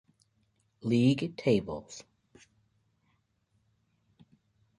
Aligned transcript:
League 0.81 1.37
tables 1.37 2.01